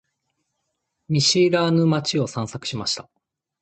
[1.09, 3.07] 見知らぬ街を散策しました。